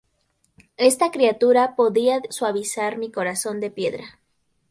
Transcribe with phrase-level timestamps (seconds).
[0.77, 4.19] Esta criatura podía suavizar mi corazón de piedra.